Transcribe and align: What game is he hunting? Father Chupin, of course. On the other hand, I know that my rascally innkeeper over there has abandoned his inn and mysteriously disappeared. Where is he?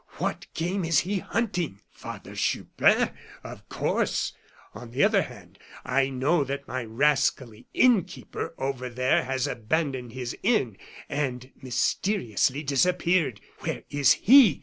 What 0.13 0.47
game 0.55 0.83
is 0.83 1.01
he 1.01 1.19
hunting? 1.19 1.79
Father 1.91 2.33
Chupin, 2.33 3.11
of 3.43 3.69
course. 3.69 4.33
On 4.73 4.89
the 4.89 5.03
other 5.03 5.21
hand, 5.21 5.59
I 5.85 6.09
know 6.09 6.43
that 6.43 6.67
my 6.67 6.83
rascally 6.83 7.67
innkeeper 7.71 8.55
over 8.57 8.89
there 8.89 9.25
has 9.25 9.45
abandoned 9.45 10.13
his 10.13 10.35
inn 10.41 10.77
and 11.07 11.51
mysteriously 11.61 12.63
disappeared. 12.63 13.41
Where 13.59 13.83
is 13.91 14.13
he? 14.13 14.59